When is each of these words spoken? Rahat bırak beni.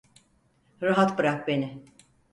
Rahat 0.81 1.17
bırak 1.17 1.47
beni. 1.47 1.81